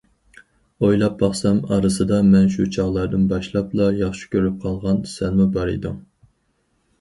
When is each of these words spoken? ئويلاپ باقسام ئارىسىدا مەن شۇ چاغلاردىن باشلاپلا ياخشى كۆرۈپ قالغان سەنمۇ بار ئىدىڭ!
ئويلاپ 0.85 1.17
باقسام 1.23 1.59
ئارىسىدا 1.75 2.21
مەن 2.29 2.47
شۇ 2.53 2.65
چاغلاردىن 2.77 3.27
باشلاپلا 3.35 3.91
ياخشى 4.01 4.31
كۆرۈپ 4.33 4.57
قالغان 4.65 4.99
سەنمۇ 5.13 5.47
بار 5.59 5.75
ئىدىڭ! 5.77 6.01